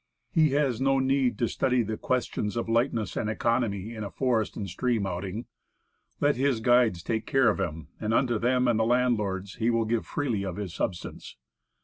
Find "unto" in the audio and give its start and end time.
8.11-8.39